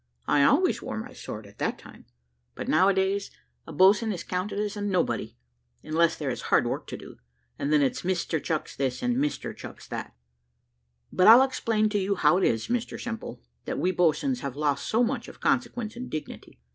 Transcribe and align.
I 0.27 0.41
always 0.41 0.81
wore 0.81 0.97
my 0.97 1.13
sword 1.13 1.45
at 1.45 1.59
that 1.59 1.77
time; 1.77 2.05
but 2.55 2.67
now 2.67 2.87
a 2.87 2.93
days, 2.95 3.29
a 3.67 3.71
boatswain 3.71 4.11
is 4.11 4.23
counted 4.23 4.57
as 4.59 4.75
nobody, 4.75 5.37
unless 5.83 6.15
there 6.15 6.31
is 6.31 6.41
hard 6.49 6.65
work 6.65 6.87
to 6.87 6.97
do, 6.97 7.17
and 7.59 7.71
then 7.71 7.83
it's 7.83 8.01
Mr 8.01 8.43
Chucks 8.43 8.75
this, 8.75 9.03
and 9.03 9.15
Mr 9.15 9.55
Chucks 9.55 9.87
that. 9.89 10.15
But 11.13 11.27
I'll 11.27 11.43
explain 11.43 11.87
to 11.89 11.99
you 11.99 12.15
how 12.15 12.37
it 12.39 12.43
is, 12.43 12.65
Mr 12.65 12.99
Simple, 12.99 13.43
that 13.65 13.77
we 13.77 13.91
boatswains 13.91 14.39
have 14.39 14.55
lost 14.55 14.87
so 14.89 15.03
much 15.03 15.27
of 15.27 15.39
consequence 15.39 15.95
and 15.95 16.09
dignity. 16.09 16.59